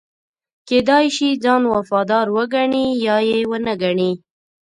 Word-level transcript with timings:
کېدای 0.67 1.05
شي 1.15 1.29
ځان 1.43 1.61
وفادار 1.73 2.25
وګڼي 2.35 2.85
یا 3.05 3.17
یې 3.29 3.39
ونه 3.49 3.73
ګڼي. 3.81 4.11